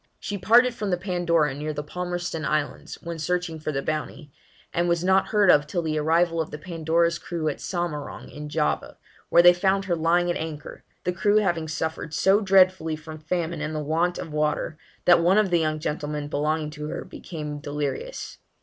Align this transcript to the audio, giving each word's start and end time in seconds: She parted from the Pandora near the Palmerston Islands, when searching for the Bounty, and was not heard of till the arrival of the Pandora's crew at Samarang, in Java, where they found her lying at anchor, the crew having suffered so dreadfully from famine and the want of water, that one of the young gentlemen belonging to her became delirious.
She 0.19 0.35
parted 0.35 0.73
from 0.73 0.89
the 0.89 0.97
Pandora 0.97 1.53
near 1.53 1.73
the 1.73 1.83
Palmerston 1.83 2.43
Islands, 2.43 2.95
when 3.03 3.19
searching 3.19 3.59
for 3.59 3.71
the 3.71 3.83
Bounty, 3.83 4.31
and 4.73 4.89
was 4.89 5.03
not 5.03 5.27
heard 5.27 5.51
of 5.51 5.67
till 5.67 5.83
the 5.83 5.99
arrival 5.99 6.41
of 6.41 6.49
the 6.49 6.57
Pandora's 6.57 7.19
crew 7.19 7.47
at 7.49 7.59
Samarang, 7.61 8.27
in 8.27 8.49
Java, 8.49 8.97
where 9.29 9.43
they 9.43 9.53
found 9.53 9.85
her 9.85 9.95
lying 9.95 10.27
at 10.31 10.37
anchor, 10.37 10.83
the 11.03 11.13
crew 11.13 11.37
having 11.37 11.67
suffered 11.67 12.15
so 12.15 12.41
dreadfully 12.41 12.95
from 12.95 13.19
famine 13.19 13.61
and 13.61 13.75
the 13.75 13.79
want 13.79 14.17
of 14.17 14.33
water, 14.33 14.75
that 15.05 15.21
one 15.21 15.37
of 15.37 15.51
the 15.51 15.59
young 15.59 15.77
gentlemen 15.77 16.27
belonging 16.27 16.71
to 16.71 16.87
her 16.87 17.05
became 17.05 17.59
delirious. 17.59 18.39